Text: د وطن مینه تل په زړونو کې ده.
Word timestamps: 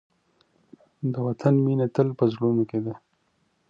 د 1.13 1.15
وطن 1.27 1.53
مینه 1.65 1.87
تل 1.95 2.07
په 2.17 2.23
زړونو 2.33 2.63
کې 2.69 2.79
ده. 2.85 2.93